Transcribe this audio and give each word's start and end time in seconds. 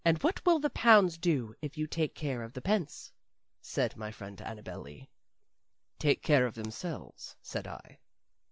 "What 0.21 0.43
will 0.47 0.57
the 0.57 0.71
pounds 0.71 1.19
do 1.19 1.53
if 1.61 1.77
you 1.77 1.85
take 1.85 2.15
care 2.15 2.41
of 2.41 2.53
the 2.53 2.61
pence?" 2.61 3.11
said 3.61 3.95
my 3.95 4.09
friend 4.09 4.41
Annabel 4.41 4.81
Lee. 4.81 5.11
"Take 5.99 6.23
care 6.23 6.47
of 6.47 6.55
themselves," 6.55 7.35
said 7.43 7.67
I. 7.67 7.99